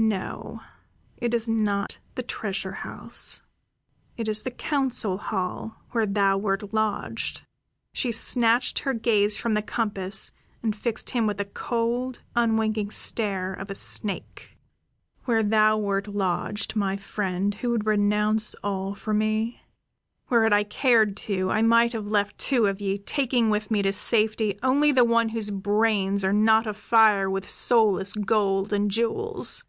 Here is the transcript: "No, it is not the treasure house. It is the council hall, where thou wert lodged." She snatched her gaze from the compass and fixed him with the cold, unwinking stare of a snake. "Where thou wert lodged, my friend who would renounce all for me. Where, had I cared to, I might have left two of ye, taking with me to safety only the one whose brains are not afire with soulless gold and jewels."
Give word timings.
"No, 0.00 0.60
it 1.16 1.34
is 1.34 1.48
not 1.48 1.98
the 2.14 2.22
treasure 2.22 2.70
house. 2.86 3.42
It 4.16 4.28
is 4.28 4.44
the 4.44 4.52
council 4.52 5.18
hall, 5.18 5.82
where 5.90 6.06
thou 6.06 6.38
wert 6.38 6.72
lodged." 6.72 7.42
She 7.92 8.12
snatched 8.12 8.78
her 8.78 8.94
gaze 8.94 9.36
from 9.36 9.54
the 9.54 9.60
compass 9.60 10.30
and 10.62 10.76
fixed 10.76 11.10
him 11.10 11.26
with 11.26 11.38
the 11.38 11.46
cold, 11.46 12.20
unwinking 12.36 12.92
stare 12.92 13.52
of 13.52 13.70
a 13.70 13.74
snake. 13.74 14.56
"Where 15.24 15.42
thou 15.42 15.76
wert 15.76 16.06
lodged, 16.06 16.76
my 16.76 16.96
friend 16.96 17.54
who 17.56 17.70
would 17.70 17.84
renounce 17.84 18.54
all 18.62 18.94
for 18.94 19.12
me. 19.12 19.62
Where, 20.28 20.44
had 20.44 20.52
I 20.52 20.62
cared 20.62 21.16
to, 21.26 21.50
I 21.50 21.62
might 21.62 21.92
have 21.92 22.06
left 22.06 22.38
two 22.38 22.66
of 22.66 22.80
ye, 22.80 22.98
taking 22.98 23.50
with 23.50 23.68
me 23.72 23.82
to 23.82 23.92
safety 23.92 24.60
only 24.62 24.92
the 24.92 25.04
one 25.04 25.30
whose 25.30 25.50
brains 25.50 26.24
are 26.24 26.32
not 26.32 26.68
afire 26.68 27.28
with 27.28 27.50
soulless 27.50 28.12
gold 28.12 28.72
and 28.72 28.92
jewels." 28.92 29.64